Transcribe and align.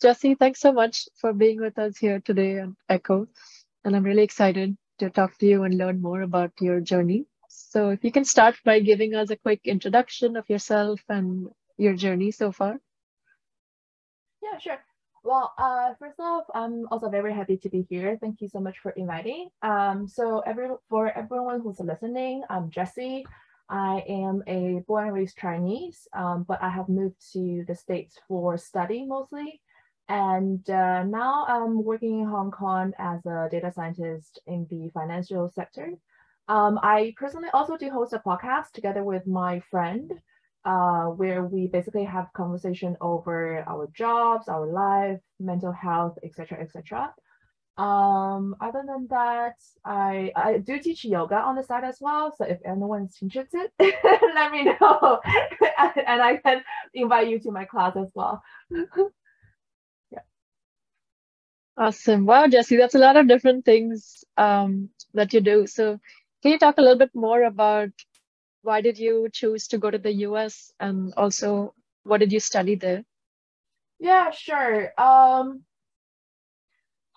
Jessie, 0.00 0.34
thanks 0.34 0.60
so 0.60 0.72
much 0.72 1.08
for 1.16 1.32
being 1.32 1.60
with 1.60 1.78
us 1.78 1.96
here 1.96 2.20
today 2.20 2.60
on 2.60 2.76
Echo. 2.88 3.28
And 3.84 3.96
I'm 3.96 4.02
really 4.02 4.22
excited 4.22 4.76
to 4.98 5.10
talk 5.10 5.38
to 5.38 5.46
you 5.46 5.64
and 5.64 5.76
learn 5.76 6.02
more 6.02 6.22
about 6.22 6.52
your 6.60 6.80
journey. 6.80 7.26
So 7.48 7.90
if 7.90 8.04
you 8.04 8.12
can 8.12 8.24
start 8.24 8.56
by 8.64 8.80
giving 8.80 9.14
us 9.14 9.30
a 9.30 9.36
quick 9.36 9.60
introduction 9.64 10.36
of 10.36 10.48
yourself 10.48 11.00
and 11.08 11.48
your 11.78 11.94
journey 11.94 12.30
so 12.30 12.52
far. 12.52 12.78
Yeah, 14.42 14.58
sure. 14.58 14.78
Well, 15.24 15.54
uh, 15.58 15.94
first 15.98 16.20
off, 16.20 16.44
I'm 16.54 16.86
also 16.90 17.08
very 17.08 17.32
happy 17.32 17.56
to 17.56 17.68
be 17.68 17.86
here. 17.90 18.16
Thank 18.20 18.40
you 18.40 18.48
so 18.48 18.60
much 18.60 18.78
for 18.78 18.92
inviting. 18.92 19.48
Um, 19.62 20.06
so 20.06 20.40
every 20.46 20.68
for 20.88 21.10
everyone 21.10 21.60
who's 21.60 21.80
listening, 21.80 22.44
I'm 22.48 22.70
Jessie. 22.70 23.26
I 23.68 24.04
am 24.08 24.44
a 24.46 24.84
born 24.86 25.08
and 25.08 25.14
raised 25.14 25.36
Chinese, 25.36 26.06
um, 26.12 26.44
but 26.46 26.62
I 26.62 26.68
have 26.68 26.88
moved 26.88 27.16
to 27.32 27.64
the 27.66 27.74
States 27.74 28.20
for 28.28 28.56
study 28.56 29.04
mostly. 29.04 29.60
And 30.08 30.68
uh, 30.70 31.02
now 31.02 31.46
I'm 31.48 31.82
working 31.82 32.20
in 32.20 32.26
Hong 32.26 32.50
Kong 32.50 32.92
as 32.98 33.24
a 33.26 33.48
data 33.50 33.72
scientist 33.74 34.40
in 34.46 34.66
the 34.70 34.90
financial 34.94 35.50
sector. 35.54 35.90
Um, 36.48 36.78
I 36.82 37.12
personally 37.16 37.48
also 37.52 37.76
do 37.76 37.90
host 37.90 38.12
a 38.12 38.20
podcast 38.20 38.70
together 38.72 39.02
with 39.02 39.26
my 39.26 39.60
friend 39.68 40.12
uh, 40.64 41.06
where 41.06 41.44
we 41.44 41.66
basically 41.66 42.04
have 42.04 42.32
conversation 42.34 42.96
over 43.00 43.64
our 43.68 43.88
jobs, 43.94 44.48
our 44.48 44.66
life, 44.66 45.18
mental 45.40 45.72
health, 45.72 46.18
etc., 46.22 46.60
etc. 46.60 47.12
Um, 47.76 48.56
other 48.60 48.82
than 48.86 49.06
that, 49.10 49.56
I 49.84 50.32
I 50.34 50.58
do 50.58 50.78
teach 50.78 51.04
yoga 51.04 51.36
on 51.36 51.56
the 51.56 51.62
side 51.62 51.84
as 51.84 51.98
well. 52.00 52.32
So 52.36 52.44
if 52.44 52.58
anyone's 52.64 53.16
interested, 53.20 53.70
let 53.78 54.52
me 54.52 54.64
know, 54.64 55.20
and 56.06 56.22
I 56.22 56.40
can 56.42 56.62
invite 56.94 57.28
you 57.28 57.38
to 57.40 57.50
my 57.50 57.64
class 57.64 57.96
as 57.96 58.10
well. 58.14 58.42
Awesome! 61.78 62.26
Wow, 62.26 62.48
Jessie, 62.48 62.76
that's 62.76 62.94
a 62.94 62.98
lot 62.98 63.16
of 63.16 63.28
different 63.28 63.64
things 63.64 64.24
um, 64.36 64.90
that 65.14 65.32
you 65.32 65.40
do. 65.40 65.66
So, 65.66 65.98
can 66.42 66.52
you 66.52 66.58
talk 66.58 66.78
a 66.78 66.80
little 66.80 66.98
bit 66.98 67.14
more 67.14 67.42
about 67.44 67.90
why 68.62 68.80
did 68.80 68.98
you 68.98 69.28
choose 69.32 69.68
to 69.68 69.78
go 69.78 69.90
to 69.90 69.98
the 69.98 70.12
US 70.26 70.72
and 70.80 71.12
also 71.16 71.74
what 72.04 72.18
did 72.20 72.32
you 72.32 72.40
study 72.40 72.74
there? 72.76 73.04
Yeah, 73.98 74.30
sure. 74.30 74.92
Um, 75.00 75.62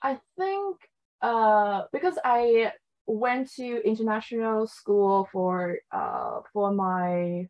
I 0.04 0.20
think 0.38 0.78
uh, 1.22 1.84
because 1.92 2.18
I 2.24 2.74
went 3.08 3.52
to 3.56 3.82
international 3.86 4.68
school 4.68 5.28
for 5.32 5.80
uh, 5.92 6.42
for 6.54 6.72
my 6.72 7.48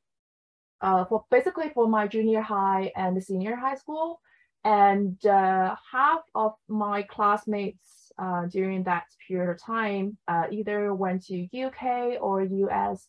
uh, 0.81 1.05
for 1.05 1.25
basically 1.29 1.69
for 1.69 1.87
my 1.87 2.07
junior 2.07 2.41
high 2.41 2.91
and 2.95 3.21
senior 3.23 3.55
high 3.55 3.75
school, 3.75 4.21
and 4.63 5.25
uh, 5.25 5.75
half 5.91 6.21
of 6.35 6.53
my 6.67 7.03
classmates 7.03 8.11
uh, 8.17 8.45
during 8.47 8.83
that 8.83 9.05
period 9.27 9.49
of 9.49 9.61
time 9.61 10.17
uh, 10.27 10.43
either 10.51 10.93
went 10.93 11.25
to 11.25 11.47
UK 11.53 12.21
or 12.21 12.43
US 12.43 13.07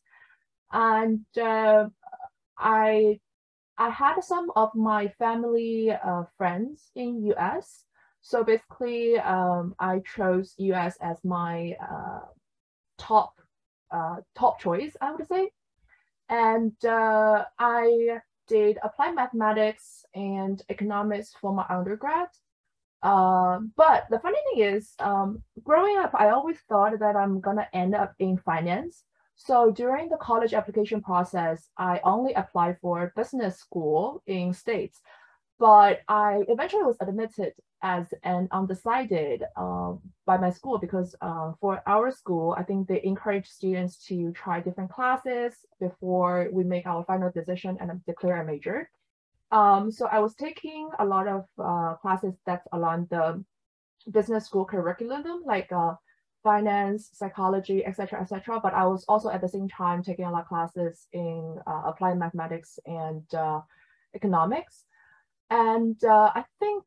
and 0.73 1.25
uh, 1.41 1.89
I 2.59 3.21
I 3.77 3.89
had 3.89 4.21
some 4.21 4.53
of 4.57 4.75
my 4.75 5.09
family 5.19 5.91
uh, 5.91 6.25
friends 6.37 6.91
in 6.95 7.25
US. 7.33 7.85
So 8.21 8.45
basically, 8.45 9.19
um, 9.19 9.75
I 9.79 10.01
chose 10.01 10.55
US 10.59 10.99
as 11.01 11.17
my 11.25 11.75
uh, 11.81 12.21
top 12.99 13.35
top 14.37 14.61
choice, 14.61 14.97
I 15.01 15.13
would 15.13 15.27
say. 15.27 15.51
And 16.29 16.73
I 16.85 18.21
did 18.51 18.79
applied 18.83 19.15
mathematics 19.15 20.05
and 20.15 20.63
economics 20.69 21.31
for 21.41 21.53
my 21.55 21.65
undergrad. 21.71 22.29
Uh, 23.03 23.61
but 23.77 24.07
the 24.11 24.19
funny 24.19 24.39
thing 24.47 24.65
is, 24.75 24.93
um, 24.99 25.43
growing 25.65 25.97
up, 25.97 26.13
I 26.15 26.31
always 26.31 26.59
thought 26.69 26.99
that 26.99 27.17
I'm 27.17 27.41
gonna 27.41 27.69
end 27.73 27.95
up 27.95 28.13
in 28.19 28.37
finance 28.37 29.05
so 29.43 29.71
during 29.71 30.11
the 30.11 30.19
college 30.19 30.53
application 30.53 31.01
process, 31.01 31.71
I 31.79 32.01
only 32.05 32.35
applied 32.35 32.77
for 32.83 33.11
business 33.17 33.59
school 33.59 34.23
in 34.27 34.53
States, 34.53 35.01
but 35.61 36.01
I 36.09 36.43
eventually 36.49 36.85
was 36.85 36.97
admitted 37.01 37.53
as 37.83 38.07
an 38.25 38.49
undecided 38.51 39.45
uh, 39.57 39.93
by 40.25 40.39
my 40.39 40.51
school 40.51 40.79
because 40.79 41.15
uh, 41.21 41.53
for 41.61 41.83
our 41.87 42.11
school, 42.11 42.55
I 42.59 42.63
think 42.63 42.89
they 42.89 43.03
encourage 43.05 43.47
students 43.47 44.03
to 44.07 44.33
try 44.33 44.61
different 44.61 44.91
classes 44.91 45.55
before 45.79 46.49
we 46.51 46.65
make 46.65 46.87
our 46.87 47.05
final 47.05 47.31
decision 47.31 47.77
and 47.79 48.05
declare 48.07 48.41
a 48.41 48.45
major. 48.45 48.91
Um, 49.53 49.91
so 49.91 50.07
I 50.07 50.21
was 50.21 50.35
taking 50.35 50.89
a 50.99 51.05
lot 51.05 51.29
of 51.29 51.45
uh, 51.59 51.95
classes 51.97 52.35
that's 52.47 52.67
along 52.73 53.09
the 53.11 53.45
business 54.11 54.47
school 54.47 54.65
curriculum, 54.65 55.43
like 55.45 55.71
uh, 55.73 55.95
finance, 56.43 57.11
psychology, 57.13 57.85
etc., 57.85 58.23
etc. 58.23 58.61
But 58.63 58.73
I 58.73 58.87
was 58.87 59.05
also 59.09 59.29
at 59.29 59.43
the 59.43 59.49
same 59.49 59.69
time 59.69 60.03
taking 60.03 60.25
a 60.25 60.31
lot 60.31 60.43
of 60.43 60.49
classes 60.49 61.09
in 61.13 61.59
uh, 61.67 61.83
applied 61.85 62.19
mathematics 62.19 62.79
and 62.87 63.23
uh, 63.35 63.61
economics. 64.15 64.85
And 65.51 66.03
uh, 66.05 66.31
I 66.35 66.45
think 66.59 66.85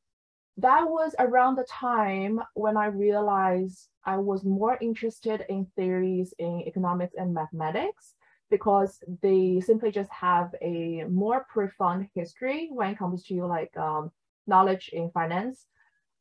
that 0.58 0.88
was 0.88 1.16
around 1.20 1.56
the 1.56 1.68
time 1.70 2.40
when 2.54 2.78
I 2.78 2.88
realized 2.88 3.90
I 4.06 4.18
was 4.18 4.44
more 4.44 4.78
interested 4.82 5.46
in 5.50 5.68
theories 5.76 6.34
in 6.40 6.64
economics 6.66 7.16
and 7.18 7.34
mathematics 7.34 8.14
because 8.50 9.00
they 9.22 9.62
simply 9.62 9.92
just 9.92 10.12
have 10.12 10.54
a 10.62 11.04
more 11.10 11.46
profound 11.50 12.08
history 12.14 12.70
when 12.72 12.92
it 12.92 13.00
comes 13.00 13.24
to 13.24 13.46
like 13.46 13.76
um, 13.78 14.12
knowledge 14.46 14.90
in 14.94 15.10
finance 15.12 15.66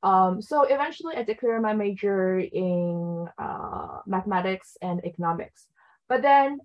um, 0.03 0.43
so 0.43 0.65
eventually 0.65 1.17
I 1.17 1.23
declared 1.23 1.63
my 1.63 1.75
major 1.75 2.41
in 2.41 3.29
uh, 3.39 4.01
mathematics 4.07 4.77
and 4.83 5.05
economics. 5.05 5.67
But 6.09 6.23
then 6.23 6.59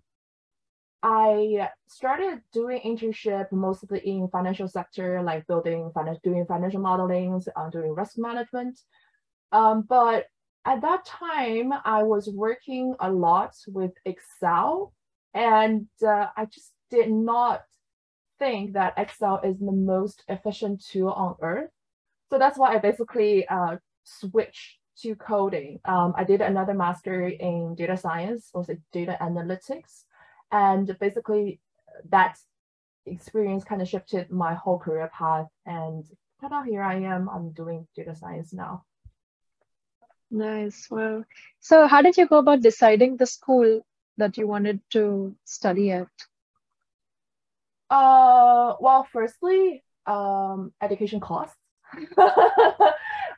I 1.03 1.69
started 1.87 2.41
doing 2.53 2.81
internship 2.85 3.51
mostly 3.51 3.99
in 3.99 4.27
financial 4.29 4.67
sector, 4.67 5.21
like 5.21 5.47
building 5.47 5.91
finance, 5.93 6.19
doing 6.23 6.45
financial 6.45 6.81
modeling, 6.81 7.41
uh, 7.55 7.69
doing 7.69 7.93
risk 7.93 8.17
management. 8.17 8.79
Um, 9.51 9.85
but 9.87 10.25
at 10.65 10.81
that 10.81 11.05
time, 11.05 11.71
I 11.85 12.03
was 12.03 12.29
working 12.29 12.95
a 12.99 13.11
lot 13.11 13.55
with 13.67 13.91
Excel, 14.05 14.93
and 15.33 15.87
uh, 16.05 16.27
I 16.35 16.45
just 16.45 16.73
did 16.89 17.11
not 17.11 17.61
think 18.39 18.73
that 18.73 18.93
Excel 18.97 19.39
is 19.43 19.59
the 19.59 19.71
most 19.71 20.23
efficient 20.27 20.83
tool 20.83 21.11
on 21.11 21.35
earth. 21.41 21.69
So 22.29 22.37
that's 22.37 22.57
why 22.57 22.75
I 22.75 22.79
basically 22.79 23.47
uh, 23.47 23.77
switched 24.03 24.79
to 25.03 25.15
coding. 25.15 25.79
Um, 25.85 26.13
I 26.17 26.23
did 26.23 26.41
another 26.41 26.73
master 26.73 27.27
in 27.27 27.75
data 27.75 27.95
science, 27.95 28.49
also 28.53 28.75
data 28.91 29.17
analytics. 29.21 30.03
And 30.51 30.97
basically 30.99 31.59
that 32.09 32.37
experience 33.05 33.63
kind 33.63 33.81
of 33.81 33.87
shifted 33.87 34.31
my 34.31 34.53
whole 34.53 34.79
career 34.79 35.09
path. 35.13 35.47
And 35.65 36.05
ta 36.41 36.63
here 36.63 36.83
I 36.83 36.95
am, 36.95 37.29
I'm 37.29 37.51
doing 37.51 37.87
data 37.95 38.15
science 38.15 38.53
now. 38.53 38.83
Nice. 40.29 40.87
Well, 40.89 41.23
so 41.59 41.87
how 41.87 42.01
did 42.01 42.17
you 42.17 42.27
go 42.27 42.39
about 42.39 42.61
deciding 42.61 43.17
the 43.17 43.25
school 43.25 43.85
that 44.17 44.37
you 44.37 44.47
wanted 44.47 44.81
to 44.91 45.35
study 45.45 45.91
at? 45.91 46.07
Uh, 47.89 48.75
well, 48.81 49.07
firstly, 49.11 49.83
um, 50.05 50.73
education 50.81 51.21
costs. 51.21 51.55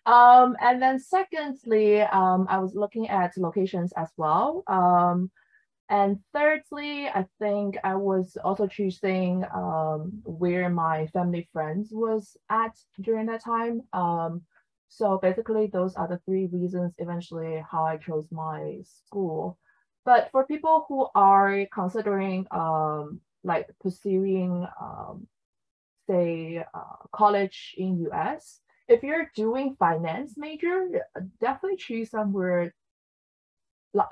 um, 0.05 0.57
and 0.59 0.81
then 0.81 0.99
secondly, 0.99 2.01
um, 2.01 2.47
I 2.49 2.57
was 2.57 2.73
looking 2.73 3.07
at 3.09 3.37
locations 3.37 3.93
as 3.93 4.09
well. 4.17 4.63
Um, 4.65 5.29
and 5.89 6.19
thirdly, 6.33 7.07
I 7.07 7.25
think 7.39 7.77
I 7.83 7.95
was 7.95 8.37
also 8.43 8.67
choosing 8.67 9.43
um, 9.53 10.21
where 10.23 10.69
my 10.69 11.07
family 11.07 11.49
friends 11.51 11.89
was 11.91 12.37
at 12.49 12.77
during 13.01 13.25
that 13.25 13.43
time. 13.43 13.81
Um, 13.91 14.43
so 14.87 15.17
basically, 15.17 15.67
those 15.67 15.95
are 15.95 16.07
the 16.07 16.19
three 16.25 16.47
reasons 16.51 16.93
eventually 16.99 17.63
how 17.69 17.85
I 17.85 17.97
chose 17.97 18.27
my 18.31 18.81
school. 18.83 19.57
But 20.05 20.29
for 20.31 20.45
people 20.45 20.85
who 20.87 21.07
are 21.15 21.65
considering 21.73 22.45
um, 22.51 23.19
like 23.43 23.69
pursuing 23.81 24.67
um, 24.79 25.27
say 26.07 26.63
uh, 26.73 27.05
college 27.11 27.73
in 27.77 28.05
US, 28.11 28.61
if 28.87 29.03
you're 29.03 29.31
doing 29.35 29.75
finance 29.77 30.33
major, 30.37 31.05
definitely 31.39 31.77
choose 31.77 32.09
somewhere 32.09 32.73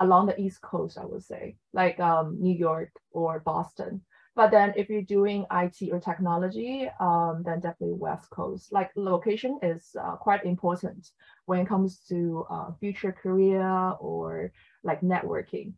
along 0.00 0.26
the 0.26 0.40
East 0.40 0.60
Coast, 0.60 0.98
I 0.98 1.04
would 1.04 1.22
say, 1.22 1.56
like 1.72 1.98
um, 2.00 2.36
New 2.40 2.56
York 2.56 2.90
or 3.12 3.40
Boston. 3.40 4.02
But 4.34 4.52
then 4.52 4.72
if 4.76 4.88
you're 4.88 5.02
doing 5.02 5.46
IT 5.50 5.90
or 5.90 5.98
technology, 5.98 6.88
um, 7.00 7.42
then 7.44 7.58
definitely 7.58 7.96
West 7.96 8.30
Coast. 8.30 8.72
Like 8.72 8.90
location 8.94 9.58
is 9.62 9.96
uh, 10.00 10.14
quite 10.14 10.44
important 10.44 11.10
when 11.46 11.58
it 11.58 11.66
comes 11.66 11.98
to 12.08 12.46
uh, 12.48 12.70
future 12.78 13.10
career 13.10 13.66
or 13.98 14.52
like 14.84 15.00
networking. 15.00 15.72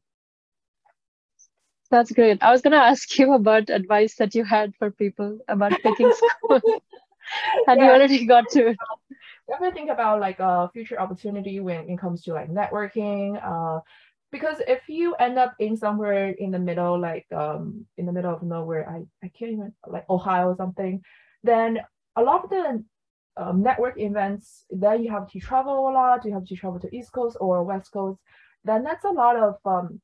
That's 1.91 2.13
great. 2.13 2.43
I 2.43 2.53
was 2.53 2.61
going 2.61 2.73
to 2.79 2.85
ask 2.85 3.19
you 3.19 3.33
about 3.33 3.71
advice 3.71 4.17
that 4.17 4.35
you 4.35 4.45
had 4.45 4.75
for 4.77 4.91
people 4.91 5.39
about 5.49 5.73
picking 5.83 6.13
school, 6.21 6.61
and 7.67 7.81
yeah. 7.81 7.85
you 7.85 7.91
already 7.91 8.27
got 8.27 8.51
to 8.51 8.69
it. 8.69 8.77
Definitely 9.51 9.79
think 9.79 9.91
about 9.91 10.21
like 10.21 10.39
a 10.41 10.71
future 10.73 11.01
opportunity 11.01 11.61
when 11.61 11.89
it 11.91 11.99
comes 11.99 12.23
to 12.23 12.33
like 12.33 12.51
networking. 12.51 13.41
Uh, 13.43 13.81
because 14.33 14.59
if 14.69 14.89
you 14.89 15.15
end 15.17 15.39
up 15.39 15.55
in 15.59 15.77
somewhere 15.77 16.31
in 16.31 16.51
the 16.53 16.59
middle, 16.59 16.99
like 16.99 17.27
um 17.33 17.85
in 17.99 18.07
the 18.07 18.13
middle 18.13 18.33
of 18.35 18.43
nowhere, 18.43 18.89
I 18.89 18.99
I 19.27 19.29
can't 19.37 19.53
even 19.53 19.73
like 19.87 20.09
Ohio 20.09 20.49
or 20.49 20.57
something, 20.57 21.03
then 21.43 21.81
a 22.17 22.23
lot 22.23 22.45
of 22.45 22.51
the 22.51 22.85
um, 23.37 23.63
network 23.63 23.99
events, 23.99 24.65
then 24.71 25.03
you 25.03 25.11
have 25.11 25.29
to 25.31 25.41
travel 25.41 25.89
a 25.89 25.93
lot. 25.93 26.25
You 26.25 26.35
have 26.35 26.47
to 26.47 26.57
travel 26.57 26.81
to 26.81 26.95
East 26.97 27.13
Coast 27.13 27.37
or 27.41 27.65
West 27.65 27.91
Coast. 27.93 28.21
Then 28.65 28.83
that's 28.85 29.05
a 29.05 29.11
lot 29.11 29.37
of 29.37 29.55
um, 29.65 30.01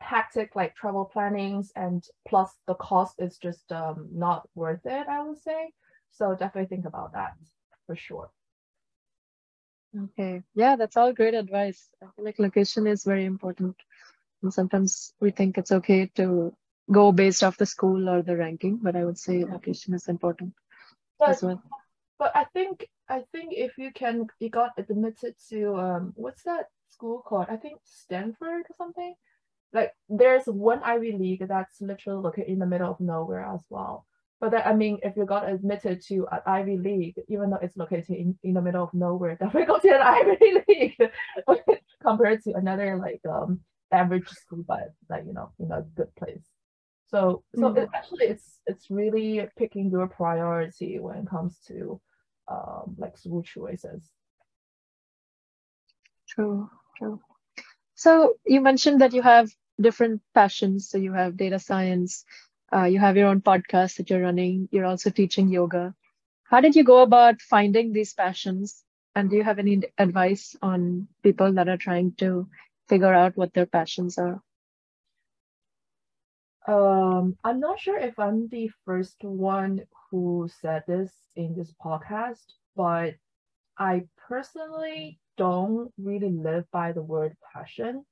hectic 0.00 0.56
like 0.56 0.74
travel 0.74 1.04
plannings, 1.04 1.72
and 1.76 2.02
plus 2.28 2.50
the 2.66 2.74
cost 2.74 3.14
is 3.18 3.38
just 3.38 3.70
um, 3.72 4.08
not 4.12 4.48
worth 4.54 4.84
it. 4.86 5.06
I 5.08 5.22
would 5.22 5.38
say. 5.38 5.70
So 6.10 6.34
definitely 6.34 6.68
think 6.68 6.86
about 6.86 7.12
that 7.12 7.32
for 7.86 7.94
sure. 7.96 8.30
Okay. 9.96 10.42
Yeah, 10.54 10.76
that's 10.76 10.96
all 10.96 11.12
great 11.12 11.34
advice. 11.34 11.88
I 12.02 12.06
feel 12.14 12.24
like 12.24 12.38
location 12.38 12.86
is 12.86 13.04
very 13.04 13.24
important. 13.24 13.76
And 14.42 14.52
sometimes 14.52 15.14
we 15.20 15.30
think 15.30 15.58
it's 15.58 15.72
okay 15.72 16.06
to 16.16 16.52
go 16.90 17.12
based 17.12 17.42
off 17.42 17.56
the 17.56 17.66
school 17.66 18.08
or 18.08 18.22
the 18.22 18.36
ranking, 18.36 18.78
but 18.82 18.96
I 18.96 19.04
would 19.04 19.18
say 19.18 19.44
location 19.44 19.94
is 19.94 20.08
important 20.08 20.54
but, 21.18 21.30
as 21.30 21.42
well. 21.42 21.62
But 22.18 22.36
I 22.36 22.44
think 22.44 22.88
I 23.08 23.24
think 23.32 23.52
if 23.52 23.78
you 23.78 23.92
can 23.92 24.26
you 24.38 24.50
got 24.50 24.72
admitted 24.76 25.34
to 25.50 25.76
um 25.76 26.12
what's 26.16 26.42
that 26.44 26.66
school 26.88 27.22
called? 27.26 27.46
I 27.48 27.56
think 27.56 27.80
Stanford 27.84 28.66
or 28.68 28.76
something. 28.76 29.14
Like 29.72 29.92
there's 30.08 30.46
one 30.46 30.82
Ivy 30.82 31.12
League 31.12 31.46
that's 31.46 31.80
literally 31.80 32.22
located 32.22 32.48
in 32.48 32.58
the 32.58 32.66
middle 32.66 32.90
of 32.90 33.00
nowhere 33.00 33.44
as 33.44 33.62
well. 33.68 34.06
But 34.40 34.52
then, 34.52 34.62
I 34.64 34.72
mean, 34.72 34.98
if 35.02 35.16
you 35.16 35.24
got 35.24 35.48
admitted 35.48 36.00
to 36.06 36.26
an 36.30 36.40
Ivy 36.46 36.78
League, 36.78 37.16
even 37.28 37.50
though 37.50 37.58
it's 37.60 37.76
located 37.76 38.10
in, 38.10 38.38
in 38.44 38.54
the 38.54 38.62
middle 38.62 38.84
of 38.84 38.94
nowhere, 38.94 39.34
definitely 39.40 39.66
go 39.66 39.78
to 39.78 39.88
an 39.88 40.02
Ivy 40.02 40.62
League 40.68 41.10
compared 42.02 42.42
to 42.44 42.52
another 42.54 42.96
like 42.96 43.20
um 43.28 43.60
average 43.90 44.28
school, 44.28 44.64
but 44.66 44.92
like 45.10 45.24
you 45.26 45.32
know, 45.32 45.50
in 45.58 45.72
a 45.72 45.82
good 45.96 46.14
place. 46.14 46.46
So 47.08 47.42
so 47.54 47.62
mm-hmm. 47.62 47.78
it, 47.78 47.88
actually, 47.94 48.26
it's 48.26 48.60
it's 48.66 48.90
really 48.90 49.48
picking 49.56 49.90
your 49.90 50.06
priority 50.06 51.00
when 51.00 51.18
it 51.18 51.28
comes 51.28 51.58
to 51.66 52.00
um 52.46 52.94
like 52.96 53.16
school 53.18 53.42
choices. 53.42 54.08
True, 56.28 56.70
true. 56.96 57.20
So 57.94 58.34
you 58.46 58.60
mentioned 58.60 59.00
that 59.00 59.14
you 59.14 59.22
have 59.22 59.50
different 59.80 60.22
passions. 60.34 60.88
So 60.88 60.98
you 60.98 61.12
have 61.12 61.36
data 61.36 61.58
science, 61.58 62.24
uh, 62.72 62.84
you 62.84 62.98
have 62.98 63.16
your 63.16 63.28
own 63.28 63.40
podcast 63.40 63.96
that 63.96 64.10
you're 64.10 64.22
running. 64.22 64.68
You're 64.70 64.86
also 64.86 65.10
teaching 65.10 65.48
yoga. 65.48 65.94
How 66.44 66.60
did 66.60 66.76
you 66.76 66.84
go 66.84 67.02
about 67.02 67.40
finding 67.40 67.92
these 67.92 68.14
passions? 68.14 68.84
And 69.14 69.30
do 69.30 69.36
you 69.36 69.44
have 69.44 69.58
any 69.58 69.82
advice 69.98 70.56
on 70.62 71.08
people 71.22 71.52
that 71.54 71.68
are 71.68 71.76
trying 71.76 72.12
to 72.16 72.48
figure 72.88 73.12
out 73.12 73.36
what 73.36 73.52
their 73.54 73.66
passions 73.66 74.18
are? 74.18 74.42
Um, 76.66 77.36
I'm 77.44 77.60
not 77.60 77.80
sure 77.80 77.98
if 77.98 78.18
I'm 78.18 78.48
the 78.48 78.70
first 78.84 79.24
one 79.24 79.86
who 80.10 80.48
said 80.60 80.84
this 80.86 81.12
in 81.36 81.54
this 81.54 81.72
podcast, 81.82 82.44
but 82.76 83.14
I 83.78 84.08
personally 84.28 85.20
don't 85.36 85.92
really 85.98 86.30
live 86.30 86.70
by 86.70 86.92
the 86.92 87.02
word 87.02 87.36
passion 87.52 88.04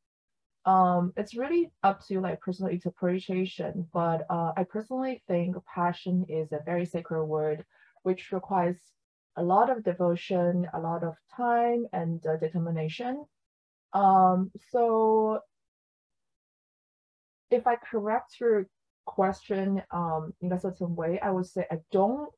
um, 0.67 1.13
it's 1.17 1.37
really 1.37 1.71
up 1.85 2.05
to 2.09 2.21
like 2.21 2.41
personal 2.41 2.73
interpretation, 2.73 3.87
but 3.93 4.27
uh, 4.29 4.53
I 4.57 4.65
personally 4.65 5.23
think 5.29 5.55
passion 5.73 6.27
is 6.29 6.51
a 6.51 6.61
very 6.67 6.85
sacred 6.85 7.25
word, 7.25 7.65
which 8.03 8.33
requires 8.33 8.77
a 9.37 9.43
lot 9.43 9.71
of 9.71 9.85
devotion, 9.85 10.67
a 10.75 10.81
lot 10.81 11.05
of 11.05 11.15
time, 11.37 11.87
and 11.93 12.25
uh, 12.27 12.37
determination. 12.39 13.25
Um, 13.93 14.51
so, 14.73 15.39
if 17.53 17.69
I 17.69 17.77
correct 17.77 18.41
your 18.41 18.67
question 19.05 19.81
um, 19.93 20.35
in 20.41 20.53
a 20.53 20.59
certain 20.59 20.97
way, 20.97 21.21
I 21.21 21.31
would 21.31 21.47
say 21.47 21.65
I 21.71 21.79
don't 21.93 22.29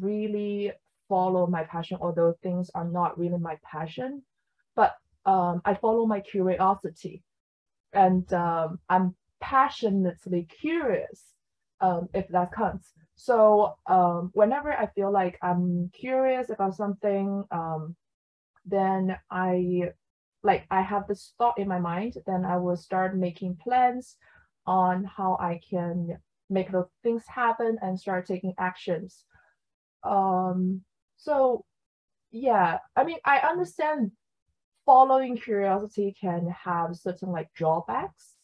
really 0.00 0.72
follow 1.06 1.46
my 1.46 1.64
passion, 1.64 1.98
although 2.00 2.34
things 2.42 2.70
are 2.74 2.88
not 2.88 3.18
really 3.18 3.36
my 3.36 3.58
passion, 3.62 4.22
but 4.74 4.96
um, 5.26 5.60
I 5.66 5.74
follow 5.74 6.06
my 6.06 6.20
curiosity 6.20 7.22
and 7.94 8.30
um, 8.32 8.78
I'm 8.88 9.14
passionately 9.40 10.46
curious, 10.60 11.34
um, 11.80 12.08
if 12.14 12.28
that 12.28 12.52
counts. 12.52 12.92
So 13.16 13.74
um, 13.86 14.30
whenever 14.34 14.72
I 14.72 14.86
feel 14.94 15.12
like 15.12 15.38
I'm 15.42 15.90
curious 15.92 16.50
about 16.50 16.74
something, 16.74 17.44
um, 17.50 17.94
then 18.64 19.16
I 19.30 19.92
like 20.42 20.66
I 20.70 20.82
have 20.82 21.06
this 21.06 21.34
thought 21.38 21.58
in 21.58 21.68
my 21.68 21.78
mind. 21.78 22.14
Then 22.26 22.44
I 22.44 22.56
will 22.56 22.76
start 22.76 23.16
making 23.16 23.56
plans 23.62 24.16
on 24.66 25.04
how 25.04 25.36
I 25.40 25.60
can 25.68 26.18
make 26.50 26.70
those 26.70 26.88
things 27.02 27.24
happen 27.26 27.78
and 27.82 27.98
start 27.98 28.26
taking 28.26 28.54
actions. 28.58 29.24
Um, 30.02 30.82
so 31.16 31.64
yeah, 32.30 32.78
I 32.96 33.04
mean 33.04 33.18
I 33.24 33.38
understand 33.38 34.12
following 34.86 35.36
curiosity 35.36 36.14
can 36.18 36.48
have 36.64 36.96
certain 36.96 37.30
like 37.30 37.52
drawbacks. 37.54 38.34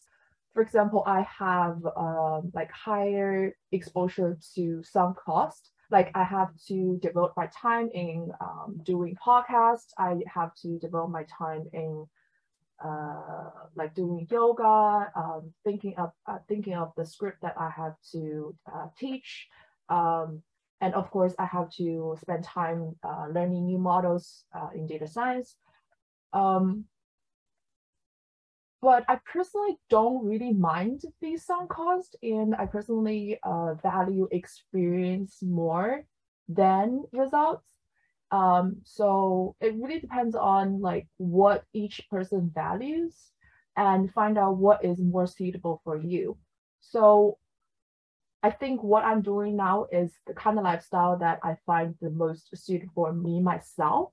For 0.52 0.62
example, 0.62 1.04
I 1.06 1.26
have 1.38 1.84
um, 1.96 2.50
like 2.54 2.70
higher 2.72 3.54
exposure 3.72 4.38
to 4.54 4.82
some 4.82 5.14
cost. 5.14 5.70
Like 5.90 6.10
I 6.14 6.24
have 6.24 6.50
to 6.68 6.98
devote 7.02 7.32
my 7.36 7.48
time 7.48 7.88
in 7.92 8.32
um, 8.40 8.80
doing 8.84 9.16
podcasts. 9.24 9.92
I 9.98 10.16
have 10.32 10.54
to 10.62 10.78
devote 10.78 11.08
my 11.10 11.24
time 11.38 11.64
in 11.72 12.06
uh, 12.84 13.50
like 13.74 13.94
doing 13.94 14.26
yoga, 14.30 15.10
um, 15.14 15.52
thinking 15.64 15.94
of 15.98 16.12
uh, 16.26 16.38
thinking 16.48 16.74
of 16.74 16.92
the 16.96 17.04
script 17.04 17.42
that 17.42 17.54
I 17.58 17.70
have 17.70 17.94
to 18.12 18.54
uh, 18.72 18.86
teach, 18.98 19.48
um, 19.88 20.42
and 20.80 20.94
of 20.94 21.10
course 21.10 21.34
I 21.38 21.44
have 21.44 21.70
to 21.72 22.16
spend 22.20 22.44
time 22.44 22.96
uh, 23.02 23.26
learning 23.30 23.66
new 23.66 23.78
models 23.78 24.44
uh, 24.54 24.68
in 24.74 24.86
data 24.86 25.06
science. 25.06 25.56
Um, 26.32 26.84
but 28.82 29.04
I 29.08 29.18
personally 29.30 29.78
don't 29.90 30.24
really 30.24 30.52
mind 30.52 31.02
the 31.20 31.36
sunk 31.36 31.70
cost, 31.70 32.16
and 32.22 32.54
I 32.54 32.66
personally 32.66 33.38
uh, 33.42 33.74
value 33.74 34.26
experience 34.30 35.38
more 35.42 36.06
than 36.48 37.04
results. 37.12 37.68
Um, 38.30 38.76
so 38.84 39.56
it 39.60 39.74
really 39.74 40.00
depends 40.00 40.34
on 40.36 40.80
like 40.80 41.08
what 41.18 41.64
each 41.72 42.06
person 42.10 42.50
values 42.54 43.14
and 43.76 44.12
find 44.12 44.38
out 44.38 44.56
what 44.56 44.84
is 44.84 45.00
more 45.00 45.26
suitable 45.26 45.80
for 45.84 45.96
you. 45.96 46.38
So 46.80 47.38
I 48.42 48.50
think 48.50 48.82
what 48.82 49.04
I'm 49.04 49.20
doing 49.20 49.56
now 49.56 49.86
is 49.92 50.12
the 50.26 50.34
kind 50.34 50.58
of 50.58 50.64
lifestyle 50.64 51.18
that 51.18 51.40
I 51.42 51.56
find 51.66 51.94
the 52.00 52.10
most 52.10 52.56
suitable 52.56 52.92
for 52.94 53.12
me 53.12 53.40
myself. 53.40 54.12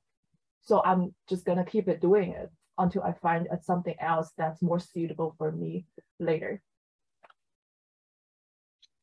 So 0.68 0.84
I'm 0.84 1.16
just 1.30 1.46
gonna 1.46 1.66
keep 1.66 1.88
it 1.88 2.02
doing 2.02 2.32
it 2.32 2.52
until 2.78 3.04
I 3.04 3.14
find 3.14 3.48
something 3.64 3.96
else 4.00 4.32
that's 4.38 4.62
more 4.62 4.80
suitable 4.80 5.36
for 5.38 5.52
me 5.52 5.86
later. 6.20 6.62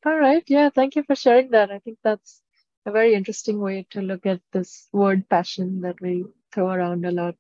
All 0.06 0.18
right. 0.18 0.44
Yeah. 0.48 0.70
Thank 0.70 0.96
you 0.96 1.02
for 1.04 1.16
sharing 1.16 1.50
that. 1.50 1.70
I 1.70 1.78
think 1.80 1.98
that's 2.04 2.42
a 2.86 2.92
very 2.92 3.14
interesting 3.14 3.60
way 3.60 3.86
to 3.90 4.02
look 4.02 4.26
at 4.26 4.40
this 4.52 4.88
word 4.92 5.28
passion 5.28 5.80
that 5.82 6.00
we 6.00 6.24
throw 6.52 6.68
around 6.70 7.04
a 7.06 7.10
lot 7.10 7.36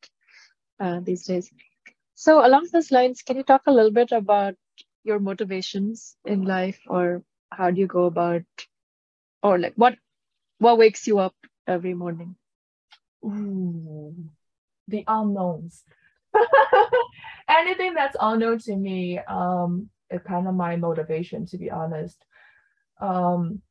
uh, 0.80 1.00
these 1.00 1.24
days. 1.26 1.50
So, 2.14 2.44
along 2.46 2.68
those 2.72 2.90
lines, 2.92 3.22
can 3.22 3.36
you 3.36 3.44
talk 3.44 3.62
a 3.66 3.72
little 3.72 3.92
bit 3.92 4.12
about 4.12 4.56
your 5.04 5.20
motivations 5.20 6.16
in 6.24 6.44
life, 6.44 6.80
or 6.88 7.22
how 7.52 7.70
do 7.70 7.80
you 7.80 7.86
go 7.86 8.04
about, 8.06 8.44
or 9.42 9.58
like 9.58 9.74
what 9.76 9.96
what 10.58 10.78
wakes 10.78 11.06
you 11.06 11.18
up 11.18 11.34
every 11.66 11.94
morning? 11.94 12.36
Ooh, 13.24 14.14
the 14.88 15.04
unknowns. 15.06 15.84
Anything 17.48 17.94
that's 17.94 18.16
unknown 18.20 18.58
to 18.60 18.76
me 18.76 19.18
um, 19.18 19.88
is 20.10 20.20
kind 20.22 20.46
of 20.46 20.54
my 20.54 20.76
motivation, 20.76 21.46
to 21.46 21.58
be 21.58 21.70
honest. 21.70 22.24
Um, 23.00 23.62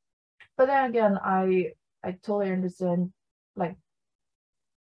but 0.58 0.68
then 0.68 0.90
again, 0.90 1.20
I 1.24 1.74
I 2.04 2.12
totally 2.12 2.52
understand 2.52 3.12
like 3.56 3.76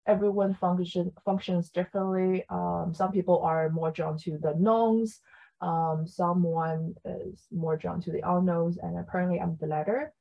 everyone 0.07 0.53
function 0.55 1.11
functions 1.23 1.69
differently. 1.69 2.45
Um, 2.49 2.93
some 2.93 3.11
people 3.11 3.41
are 3.41 3.69
more 3.69 3.91
drawn 3.91 4.17
to 4.19 4.37
the 4.37 4.53
knowns. 4.57 5.19
Um, 5.61 6.05
someone 6.07 6.95
is 7.05 7.47
more 7.51 7.77
drawn 7.77 8.01
to 8.01 8.11
the 8.11 8.21
unknowns, 8.29 8.77
and 8.77 8.99
apparently 8.99 9.39
I'm 9.39 9.57
the 9.59 9.67
latter. 9.67 10.13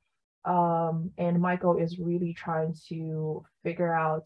Um, 0.44 1.12
and 1.18 1.40
Michael 1.40 1.76
is 1.78 1.98
really 1.98 2.34
trying 2.34 2.74
to 2.88 3.44
figure 3.62 3.94
out 3.94 4.24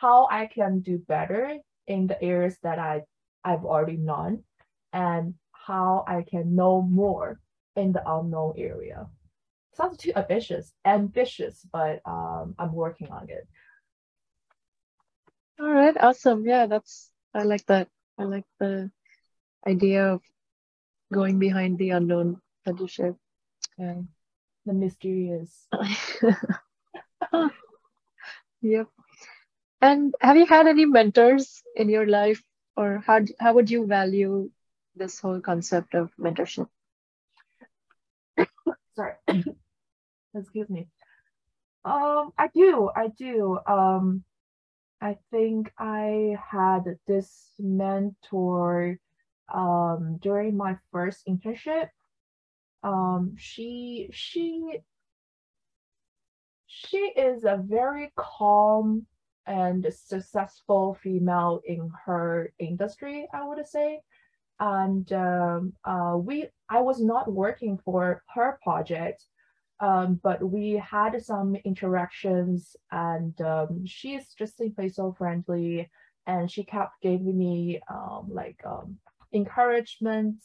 how 0.00 0.28
I 0.30 0.46
can 0.46 0.80
do 0.80 0.98
better 0.98 1.58
in 1.86 2.06
the 2.06 2.22
areas 2.22 2.56
that 2.62 2.78
I, 2.78 3.02
I've 3.44 3.64
already 3.64 3.96
known 3.96 4.44
and 4.92 5.34
how 5.52 6.04
I 6.06 6.22
can 6.22 6.54
know 6.54 6.82
more 6.82 7.40
in 7.76 7.92
the 7.92 8.02
unknown 8.06 8.54
area. 8.56 9.06
sounds 9.74 9.98
too 9.98 10.12
ambitious, 10.16 10.72
ambitious, 10.84 11.66
but 11.72 12.00
um, 12.04 12.54
I'm 12.58 12.72
working 12.72 13.08
on 13.10 13.28
it. 13.28 13.46
All 15.60 15.70
right, 15.70 15.96
awesome. 16.00 16.46
Yeah, 16.46 16.66
that's 16.66 17.10
I 17.34 17.42
like 17.42 17.66
that. 17.66 17.88
I 18.18 18.24
like 18.24 18.46
the 18.58 18.90
idea 19.66 20.14
of 20.14 20.22
going 21.12 21.38
behind 21.38 21.78
the 21.78 21.90
unknown 21.90 22.40
that 22.64 22.80
you 22.80 22.88
shared. 22.88 23.16
Yeah, 23.80 24.02
the 24.66 24.74
mysterious. 24.74 25.68
yep. 28.62 28.88
And 29.82 30.14
have 30.20 30.36
you 30.36 30.46
had 30.46 30.66
any 30.66 30.84
mentors 30.86 31.62
in 31.76 31.88
your 31.88 32.06
life, 32.06 32.42
or 32.76 33.02
how 33.06 33.20
how 33.40 33.54
would 33.54 33.70
you 33.70 33.86
value 33.86 34.50
this 34.96 35.20
whole 35.20 35.40
concept 35.40 35.94
of 35.94 36.10
mentorship? 36.18 36.68
Sorry, 38.96 39.14
excuse 40.34 40.70
me. 40.70 40.88
Um, 41.84 42.32
I 42.38 42.48
do, 42.54 42.90
I 42.94 43.08
do. 43.08 43.58
Um, 43.66 44.24
I 45.00 45.18
think 45.30 45.72
I 45.78 46.36
had 46.50 46.98
this 47.06 47.52
mentor 47.58 48.98
um 49.52 50.18
during 50.18 50.56
my 50.56 50.76
first 50.92 51.26
internship. 51.26 51.88
Um, 52.82 53.34
she 53.36 54.08
she 54.12 54.80
she 56.66 56.98
is 56.98 57.44
a 57.44 57.56
very 57.62 58.12
calm 58.16 59.06
and 59.46 59.86
successful 59.92 60.96
female 61.02 61.60
in 61.66 61.90
her 62.06 62.52
industry, 62.58 63.26
I 63.34 63.44
would 63.46 63.66
say. 63.66 64.00
And 64.60 65.10
um, 65.12 65.72
uh, 65.84 66.16
we, 66.16 66.46
I 66.68 66.80
was 66.80 67.00
not 67.00 67.32
working 67.32 67.78
for 67.84 68.22
her 68.34 68.58
project, 68.62 69.24
um, 69.80 70.20
but 70.22 70.42
we 70.42 70.72
had 70.74 71.20
some 71.24 71.56
interactions, 71.64 72.76
and 72.92 73.38
um, 73.40 73.84
she's 73.86 74.34
just 74.34 74.58
simply 74.58 74.90
so 74.90 75.12
friendly, 75.16 75.90
and 76.26 76.50
she 76.50 76.62
kept 76.62 77.00
giving 77.02 77.36
me 77.36 77.80
um, 77.90 78.28
like 78.30 78.60
um, 78.64 78.98
encouragement. 79.32 80.36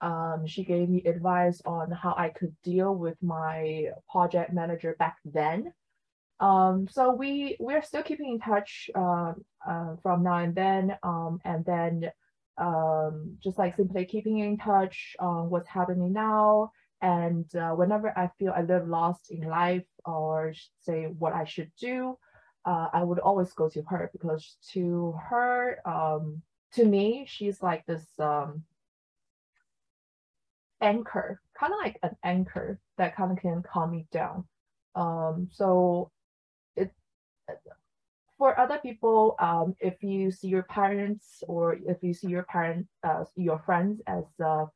Um, 0.00 0.46
she 0.46 0.64
gave 0.64 0.88
me 0.88 1.02
advice 1.04 1.60
on 1.64 1.90
how 1.90 2.14
I 2.16 2.28
could 2.28 2.54
deal 2.62 2.94
with 2.94 3.16
my 3.22 3.88
project 4.08 4.52
manager 4.52 4.94
back 4.98 5.16
then 5.24 5.72
um, 6.40 6.86
so 6.88 7.12
we 7.12 7.56
we're 7.58 7.82
still 7.82 8.02
keeping 8.02 8.30
in 8.30 8.38
touch 8.38 8.90
uh, 8.94 9.32
uh, 9.66 9.96
from 10.02 10.22
now 10.22 10.38
and 10.38 10.54
then, 10.54 10.96
um, 11.02 11.40
and 11.44 11.64
then 11.64 12.10
um, 12.58 13.36
just 13.42 13.58
like 13.58 13.76
simply 13.76 14.04
keeping 14.04 14.38
in 14.38 14.56
touch 14.56 15.16
on 15.18 15.50
what's 15.50 15.68
happening 15.68 16.12
now. 16.12 16.70
And 17.00 17.52
uh, 17.54 17.70
whenever 17.70 18.16
I 18.16 18.30
feel 18.38 18.52
a 18.56 18.62
little 18.62 18.86
lost 18.86 19.30
in 19.30 19.42
life 19.42 19.86
or 20.04 20.52
say 20.80 21.04
what 21.06 21.32
I 21.32 21.44
should 21.44 21.70
do, 21.80 22.18
uh, 22.64 22.88
I 22.92 23.02
would 23.04 23.20
always 23.20 23.52
go 23.52 23.68
to 23.68 23.82
her 23.88 24.10
because 24.12 24.56
to 24.72 25.14
her, 25.28 25.78
um, 25.84 26.42
to 26.74 26.84
me, 26.84 27.24
she's 27.28 27.62
like 27.62 27.84
this 27.86 28.06
anchor, 30.80 31.40
kind 31.58 31.72
of 31.72 31.78
like 31.82 31.98
an 32.02 32.16
anchor 32.24 32.78
that 32.96 33.16
kind 33.16 33.32
of 33.32 33.38
can 33.38 33.62
calm 33.62 33.92
me 33.92 34.06
down. 34.12 34.44
Um, 34.94 35.48
so 35.52 36.10
it 36.76 36.92
for 38.38 38.58
other 38.58 38.78
people, 38.78 39.34
um, 39.40 39.74
if 39.80 40.02
you 40.02 40.30
see 40.30 40.48
your 40.48 40.62
parents 40.62 41.42
or 41.48 41.74
if 41.74 41.98
you 42.02 42.14
see 42.14 42.28
your 42.28 42.44
parent, 42.44 42.86
uh, 43.02 43.24
your 43.36 43.58
friends 43.58 44.00
as 44.06 44.24
uh, 44.42 44.66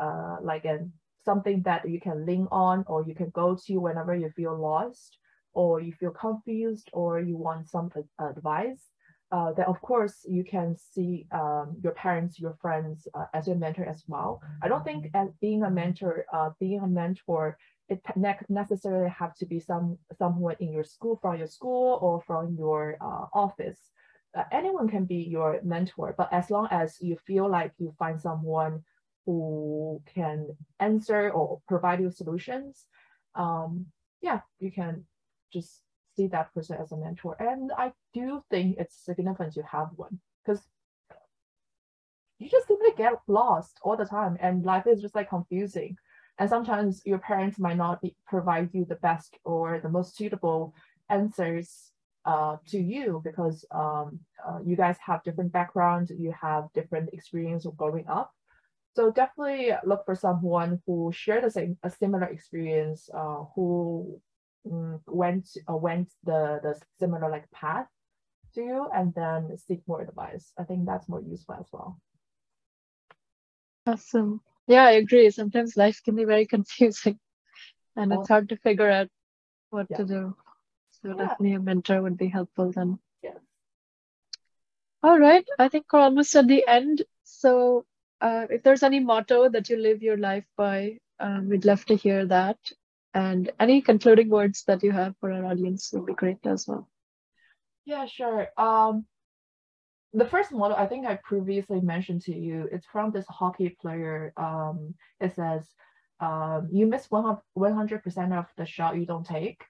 uh, 0.00 0.36
like 0.42 0.64
an 0.64 0.92
something 1.24 1.62
that 1.62 1.88
you 1.88 2.00
can 2.00 2.26
lean 2.26 2.46
on 2.50 2.84
or 2.86 3.04
you 3.04 3.14
can 3.14 3.30
go 3.30 3.56
to 3.66 3.76
whenever 3.78 4.14
you 4.14 4.30
feel 4.30 4.56
lost 4.56 5.18
or 5.54 5.80
you 5.80 5.92
feel 5.92 6.10
confused 6.10 6.90
or 6.92 7.20
you 7.20 7.36
want 7.36 7.68
some 7.68 7.90
advice, 8.20 8.90
uh, 9.32 9.52
then 9.52 9.66
of 9.66 9.80
course 9.80 10.24
you 10.28 10.44
can 10.44 10.76
see 10.76 11.26
um, 11.32 11.76
your 11.82 11.92
parents, 11.92 12.38
your 12.38 12.56
friends 12.60 13.08
uh, 13.14 13.26
as 13.34 13.46
your 13.46 13.56
mentor 13.56 13.84
as 13.84 14.04
well. 14.06 14.40
I 14.62 14.68
don't 14.68 14.84
think 14.84 15.10
as 15.14 15.28
being 15.40 15.62
a 15.62 15.70
mentor, 15.70 16.26
uh, 16.32 16.50
being 16.60 16.80
a 16.80 16.86
mentor 16.86 17.56
it 17.88 18.00
ne 18.16 18.34
necessarily 18.48 19.10
have 19.10 19.34
to 19.34 19.46
be 19.46 19.60
some 19.60 19.98
someone 20.18 20.56
in 20.60 20.72
your 20.72 20.84
school 20.84 21.18
from 21.20 21.36
your 21.36 21.46
school 21.46 21.98
or 22.00 22.22
from 22.22 22.56
your 22.56 22.96
uh, 23.00 23.26
office. 23.34 23.78
Uh, 24.36 24.44
anyone 24.50 24.88
can 24.88 25.04
be 25.04 25.16
your 25.16 25.60
mentor, 25.62 26.14
but 26.16 26.32
as 26.32 26.50
long 26.50 26.66
as 26.70 26.96
you 27.00 27.16
feel 27.26 27.48
like 27.48 27.72
you 27.78 27.94
find 27.98 28.20
someone 28.20 28.82
who 29.26 30.02
can 30.12 30.48
answer 30.80 31.30
or 31.30 31.60
provide 31.68 32.00
you 32.00 32.10
solutions, 32.10 32.86
um, 33.36 33.86
yeah, 34.20 34.40
you 34.58 34.72
can 34.72 35.04
just 35.52 35.82
see 36.16 36.26
that 36.28 36.52
person 36.54 36.76
as 36.80 36.92
a 36.92 36.96
mentor. 36.96 37.36
And 37.38 37.70
I 37.76 37.92
do 38.12 38.42
think 38.50 38.76
it's 38.78 39.04
significant 39.04 39.54
to 39.54 39.62
have 39.62 39.88
one 39.96 40.20
because 40.44 40.62
you 42.38 42.48
just 42.48 42.68
simply 42.68 42.90
get 42.96 43.14
lost 43.28 43.78
all 43.82 43.96
the 43.96 44.04
time 44.04 44.36
and 44.40 44.64
life 44.64 44.86
is 44.86 45.00
just 45.00 45.14
like 45.14 45.28
confusing 45.28 45.96
and 46.38 46.50
sometimes 46.50 47.02
your 47.04 47.18
parents 47.18 47.58
might 47.58 47.76
not 47.76 48.02
be, 48.02 48.16
provide 48.26 48.70
you 48.72 48.84
the 48.84 48.96
best 48.96 49.38
or 49.44 49.80
the 49.80 49.88
most 49.88 50.16
suitable 50.16 50.74
answers 51.08 51.92
uh, 52.24 52.56
to 52.66 52.78
you 52.78 53.20
because 53.24 53.64
um, 53.70 54.18
uh, 54.46 54.58
you 54.64 54.76
guys 54.76 54.96
have 55.04 55.22
different 55.22 55.52
backgrounds, 55.52 56.10
you 56.10 56.34
have 56.40 56.64
different 56.74 57.10
experience 57.12 57.66
of 57.66 57.76
growing 57.76 58.06
up. 58.08 58.32
So 58.96 59.10
definitely 59.10 59.72
look 59.84 60.04
for 60.04 60.14
someone 60.14 60.80
who 60.86 61.12
shared 61.12 61.44
the 61.44 61.50
same 61.50 61.76
a 61.82 61.90
similar 61.90 62.26
experience, 62.26 63.08
uh, 63.12 63.44
who 63.54 64.20
um, 64.70 65.00
went 65.06 65.48
uh, 65.68 65.76
went 65.76 66.08
the 66.24 66.60
the 66.62 66.80
similar 66.98 67.30
like 67.30 67.50
path 67.50 67.86
to 68.54 68.60
you, 68.62 68.88
and 68.94 69.14
then 69.14 69.56
seek 69.58 69.82
more 69.86 70.02
advice. 70.02 70.52
I 70.58 70.64
think 70.64 70.86
that's 70.86 71.08
more 71.08 71.22
useful 71.22 71.56
as 71.58 71.66
well. 71.72 72.00
Awesome. 73.86 74.40
Yeah, 74.66 74.84
I 74.84 74.92
agree. 74.92 75.30
Sometimes 75.30 75.76
life 75.76 76.00
can 76.04 76.16
be 76.16 76.24
very 76.24 76.46
confusing 76.54 77.18
and 77.96 78.12
it's 78.12 78.28
hard 78.28 78.48
to 78.48 78.56
figure 78.56 78.90
out 78.90 79.08
what 79.70 79.86
yeah. 79.90 79.96
to 79.98 80.04
do. 80.04 80.36
So 80.90 81.08
yeah. 81.08 81.14
definitely 81.14 81.52
a 81.54 81.60
mentor 81.60 82.02
would 82.02 82.16
be 82.16 82.28
helpful 82.28 82.72
then. 82.72 82.98
Yeah. 83.22 83.38
All 85.02 85.18
right. 85.18 85.46
I 85.58 85.68
think 85.68 85.86
we're 85.92 86.00
almost 86.00 86.34
at 86.34 86.46
the 86.46 86.66
end. 86.66 87.02
So 87.24 87.84
uh, 88.20 88.46
if 88.50 88.62
there's 88.62 88.82
any 88.82 89.00
motto 89.00 89.48
that 89.48 89.68
you 89.68 89.76
live 89.76 90.02
your 90.02 90.16
life 90.16 90.44
by, 90.56 90.98
um, 91.20 91.48
we'd 91.48 91.64
love 91.64 91.84
to 91.86 91.96
hear 91.96 92.26
that. 92.26 92.58
And 93.14 93.52
any 93.60 93.80
concluding 93.80 94.28
words 94.28 94.64
that 94.66 94.82
you 94.82 94.90
have 94.90 95.14
for 95.20 95.30
our 95.30 95.46
audience 95.46 95.90
would 95.92 96.06
be 96.06 96.14
great 96.14 96.44
as 96.44 96.66
well. 96.66 96.88
Yeah, 97.84 98.06
sure. 98.06 98.48
Um, 98.58 99.06
the 100.12 100.24
first 100.24 100.52
model 100.52 100.76
I 100.76 100.86
think 100.86 101.06
I 101.06 101.18
previously 101.22 101.80
mentioned 101.80 102.22
to 102.22 102.34
you, 102.34 102.68
it's 102.72 102.86
from 102.86 103.12
this 103.12 103.26
hockey 103.28 103.76
player. 103.80 104.32
Um, 104.36 104.94
it 105.20 105.34
says, 105.34 105.68
um, 106.20 106.68
you 106.72 106.86
miss 106.86 107.08
100% 107.08 108.38
of 108.38 108.46
the 108.56 108.66
shot 108.66 108.96
you 108.96 109.06
don't 109.06 109.26
take. 109.26 109.62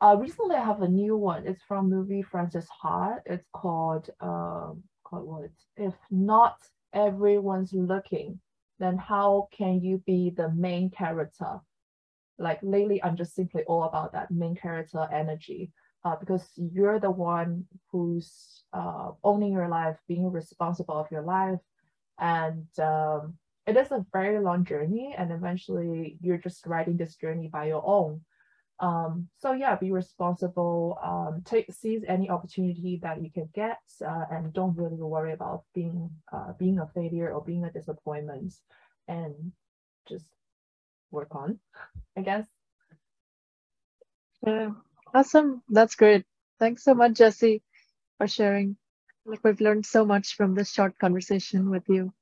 Uh, 0.00 0.16
recently 0.18 0.56
I 0.56 0.64
have 0.64 0.82
a 0.82 0.88
new 0.88 1.16
one. 1.16 1.46
It's 1.46 1.62
from 1.62 1.90
movie 1.90 2.22
Frances 2.22 2.66
Ha. 2.80 3.16
It's 3.26 3.46
called, 3.52 4.08
um, 4.20 4.82
called 5.04 5.26
what? 5.26 5.50
If 5.76 5.94
not 6.10 6.56
everyone's 6.94 7.72
looking, 7.72 8.40
then 8.78 8.96
how 8.96 9.48
can 9.52 9.80
you 9.80 9.98
be 10.06 10.30
the 10.30 10.50
main 10.52 10.90
character? 10.90 11.60
Like 12.40 12.58
lately, 12.62 13.02
I'm 13.04 13.16
just 13.16 13.34
simply 13.34 13.62
all 13.64 13.84
about 13.84 14.12
that 14.12 14.30
main 14.30 14.56
character 14.56 15.06
energy 15.12 15.72
uh, 16.04 16.16
because 16.16 16.48
you're 16.56 16.98
the 16.98 17.10
one 17.10 17.66
who's 17.92 18.64
uh, 18.72 19.10
owning 19.22 19.52
your 19.52 19.68
life, 19.68 19.96
being 20.08 20.32
responsible 20.32 20.96
of 20.96 21.10
your 21.10 21.22
life. 21.22 21.60
And 22.18 22.66
um, 22.78 23.34
it 23.66 23.76
is 23.76 23.92
a 23.92 24.04
very 24.12 24.40
long 24.40 24.64
journey. 24.64 25.14
And 25.16 25.30
eventually 25.30 26.16
you're 26.22 26.38
just 26.38 26.66
riding 26.66 26.96
this 26.96 27.16
journey 27.16 27.48
by 27.48 27.66
your 27.66 27.86
own. 27.86 28.22
Um, 28.80 29.28
so 29.36 29.52
yeah, 29.52 29.76
be 29.76 29.92
responsible, 29.92 30.98
um, 31.04 31.42
take 31.44 31.70
seize 31.70 32.02
any 32.08 32.30
opportunity 32.30 32.98
that 33.02 33.22
you 33.22 33.30
can 33.30 33.48
get, 33.54 33.78
uh, 34.02 34.24
and 34.30 34.54
don't 34.54 34.74
really 34.74 34.96
worry 34.96 35.32
about 35.32 35.64
being 35.74 36.10
uh, 36.32 36.54
being 36.58 36.78
a 36.78 36.86
failure 36.94 37.30
or 37.30 37.44
being 37.44 37.64
a 37.64 37.70
disappointment, 37.70 38.54
and 39.06 39.34
just 40.08 40.30
work 41.12 41.34
on, 41.34 41.58
I 42.16 42.22
guess. 42.22 42.46
Yeah, 44.46 44.72
Awesome. 45.14 45.62
That's 45.68 45.94
great. 45.96 46.24
Thanks 46.58 46.84
so 46.84 46.94
much, 46.94 47.14
Jessie, 47.14 47.62
for 48.18 48.26
sharing. 48.28 48.76
Like 49.26 49.44
we've 49.44 49.60
learned 49.60 49.86
so 49.86 50.04
much 50.04 50.36
from 50.36 50.54
this 50.54 50.70
short 50.72 50.98
conversation 50.98 51.70
with 51.70 51.88
you. 51.88 52.12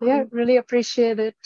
Yeah, 0.00 0.24
really 0.30 0.56
appreciate 0.58 1.18
it. 1.20 1.36